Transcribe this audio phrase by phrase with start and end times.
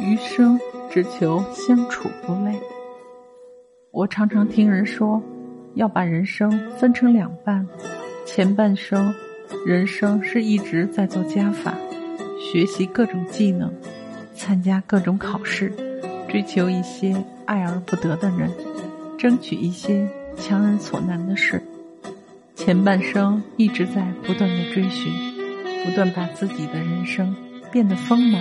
[0.00, 0.58] 余生
[0.90, 2.58] 只求相处不累。
[3.90, 5.22] 我常常听人说，
[5.74, 7.66] 要把人生分成两半，
[8.26, 9.14] 前半生，
[9.64, 11.74] 人生是一直在做加法，
[12.40, 13.72] 学习各种技能，
[14.34, 15.72] 参加各种考试，
[16.28, 17.14] 追求一些
[17.46, 18.50] 爱而不得的人，
[19.16, 21.62] 争取一些强人所难的事。
[22.56, 25.12] 前半生一直在不断的追寻，
[25.84, 27.34] 不断把自己的人生
[27.74, 28.40] 变得丰满。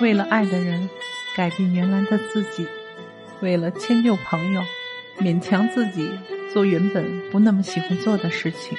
[0.00, 0.88] 为了爱的人，
[1.36, 2.64] 改变原来的自己；
[3.40, 4.62] 为了迁就朋友，
[5.18, 6.08] 勉强自己
[6.52, 8.78] 做原本不那么喜欢做的事情；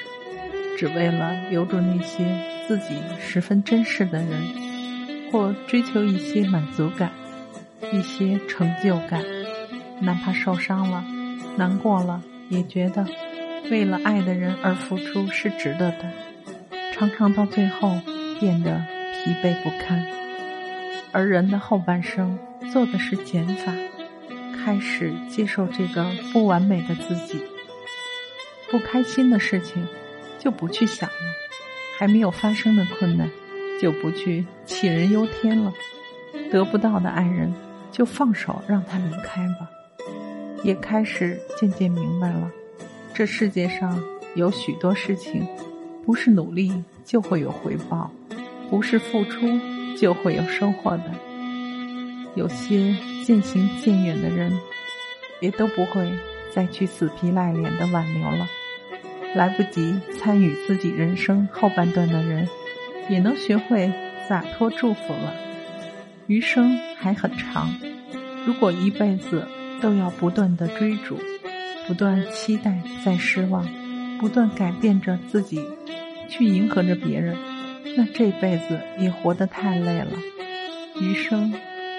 [0.78, 2.24] 只为了留住那些
[2.66, 7.12] 自己十分珍视的人，或追求一些满足感、
[7.92, 9.22] 一些成就感。
[10.00, 11.04] 哪怕受伤了、
[11.58, 13.06] 难过了，也觉得
[13.70, 16.10] 为了爱的人而付出是值得的。
[16.94, 17.98] 常常到最后
[18.40, 18.82] 变得
[19.14, 20.04] 疲惫不堪。
[21.12, 22.36] 而人的后半生
[22.72, 23.72] 做的是减法，
[24.58, 27.40] 开始接受这个不完美的自己。
[28.70, 29.86] 不开心的事情
[30.38, 31.14] 就不去想了，
[31.96, 33.30] 还没有发生的困难
[33.80, 35.72] 就不去杞人忧天了。
[36.50, 37.52] 得不到的爱人
[37.92, 39.70] 就放手让他离开吧。
[40.64, 42.50] 也开始渐渐明白了，
[43.12, 44.02] 这世界上
[44.34, 45.46] 有许多事情，
[46.04, 48.10] 不是努力就会有回报，
[48.74, 49.46] 不是付出。
[49.96, 51.04] 就会有收获的。
[52.34, 54.52] 有些渐行渐远的人，
[55.40, 56.10] 也都不会
[56.52, 58.44] 再去死皮赖脸的挽留了。
[59.36, 62.48] 来不及参与自己人生后半段的人，
[63.08, 63.88] 也能学会
[64.28, 65.32] 洒脱祝福了。
[66.26, 67.72] 余生还很长，
[68.44, 69.46] 如果一辈子
[69.80, 71.16] 都要不断的追逐，
[71.86, 73.64] 不断期待再失望，
[74.18, 75.64] 不断改变着自己，
[76.28, 77.36] 去迎合着别人。
[77.96, 80.12] 那这辈子也活得太累了，
[81.00, 81.54] 余生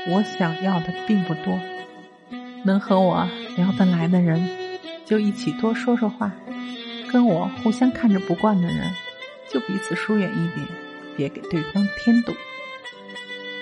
[0.09, 1.57] 我想要的并不多，
[2.63, 4.49] 能和我聊得来的人，
[5.05, 6.29] 就一起多说说话；
[7.11, 8.91] 跟我互相看着不惯的人，
[9.49, 10.67] 就彼此疏远一点，
[11.15, 12.33] 别给对方添堵。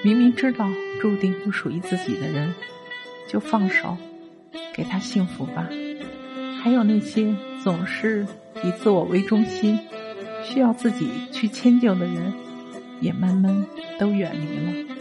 [0.03, 2.53] 明明知道注定不属于自己的人，
[3.27, 3.95] 就放手，
[4.73, 5.69] 给他幸福吧。
[6.61, 8.25] 还有那些总是
[8.63, 9.79] 以自我为中心。
[10.43, 12.33] 需要自己去迁就的人，
[12.99, 13.65] 也慢慢
[13.97, 14.95] 都远离了。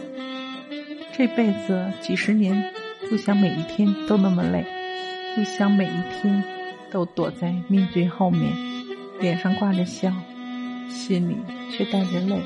[1.15, 2.73] 这辈子几十年，
[3.09, 4.65] 不想每一天都那么累，
[5.35, 6.43] 不想每一天
[6.89, 8.51] 都躲在面具后面，
[9.19, 10.11] 脸上挂着笑，
[10.89, 11.35] 心里
[11.71, 12.41] 却带着泪。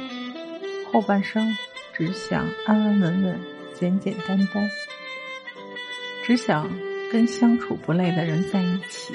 [0.91, 1.55] 后半生
[1.93, 3.39] 只想安安稳稳、
[3.73, 4.69] 简简单单，
[6.25, 6.69] 只想
[7.11, 9.13] 跟相处不累的人在一起，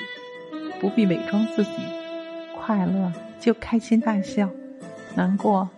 [0.81, 1.70] 不必伪装自己，
[2.65, 3.12] 快乐。
[3.41, 4.49] 就开心大笑，
[5.17, 5.69] 难过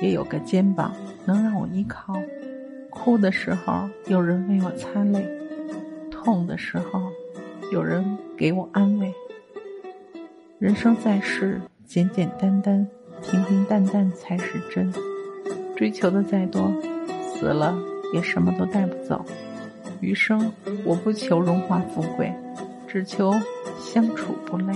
[0.00, 0.94] 也有个肩膀
[1.24, 2.14] 能让我依靠，
[2.90, 5.28] 哭的时候有人为我擦泪，
[6.12, 7.02] 痛的时候
[7.72, 9.12] 有人给我安慰。
[10.60, 12.86] 人生在世，简简单单、
[13.20, 14.94] 平平淡淡才是真。
[15.74, 16.72] 追求的再多，
[17.20, 17.76] 死了
[18.14, 19.24] 也什么都带不走。
[20.00, 20.52] 余生
[20.84, 22.32] 我不求荣华富贵，
[22.86, 23.34] 只求
[23.80, 24.72] 相处不累。